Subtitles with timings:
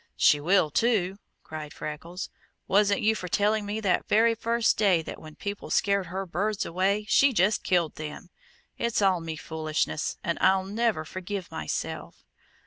[0.17, 2.31] "She will, too!" cried Freckles.
[2.67, 6.65] "Wasn't you for telling me that very first day that when people scared her birds
[6.65, 8.31] away she just killed them!
[8.79, 12.25] It's all me foolishness, and I'll never forgive meself!"